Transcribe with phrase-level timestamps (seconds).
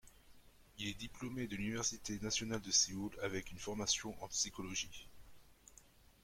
[0.79, 5.07] Il est diplômé de l'université nationale de Séoul avec une formation en psychologie.